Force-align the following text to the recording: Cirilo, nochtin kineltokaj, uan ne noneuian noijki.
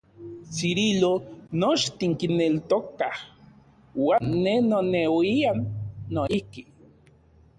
Cirilo, 0.53 1.09
nochtin 1.63 2.13
kineltokaj, 2.21 3.13
uan 4.05 4.25
ne 4.45 4.55
noneuian 4.71 5.59
noijki. 6.13 6.63